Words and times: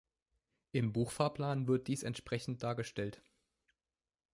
Im 0.71 0.93
Buchfahrplan 0.93 1.67
wird 1.67 1.87
dies 1.87 2.01
entsprechend 2.01 2.63
dargestellt. 2.63 3.21